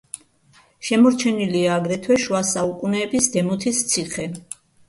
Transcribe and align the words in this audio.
შემორჩენილია 0.87 1.75
აგრეთვე 1.81 2.19
შუა 2.25 2.41
საუკუნეების 2.55 3.31
„დემოთის 3.37 3.87
ციხე“. 3.93 4.31